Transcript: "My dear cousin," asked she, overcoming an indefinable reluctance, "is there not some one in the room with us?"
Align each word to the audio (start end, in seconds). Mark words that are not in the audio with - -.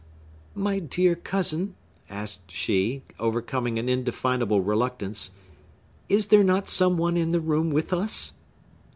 "My 0.55 0.79
dear 0.79 1.13
cousin," 1.15 1.75
asked 2.09 2.49
she, 2.49 3.03
overcoming 3.19 3.77
an 3.77 3.87
indefinable 3.87 4.59
reluctance, 4.61 5.29
"is 6.09 6.25
there 6.29 6.43
not 6.43 6.67
some 6.67 6.97
one 6.97 7.17
in 7.17 7.29
the 7.29 7.39
room 7.39 7.69
with 7.69 7.93
us?" 7.93 8.33